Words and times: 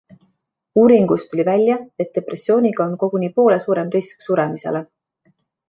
Uuringust 0.83 1.29
tuli 1.33 1.45
välja, 1.49 1.75
et 2.05 2.09
depressiooniga 2.17 2.87
on 2.89 2.97
koguni 3.05 3.31
poole 3.39 3.61
suurem 3.67 3.95
risk 3.99 4.29
suremisele. 4.29 4.85